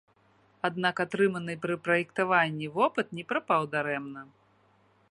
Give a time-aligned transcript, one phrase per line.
[0.69, 4.21] Аднак атрыманы пры праектаванні вопыт не прапаў дарэмна.